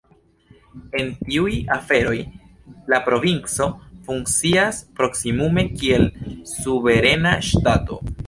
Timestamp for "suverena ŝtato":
6.55-8.01